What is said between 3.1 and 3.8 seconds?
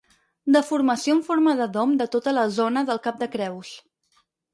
de Creus.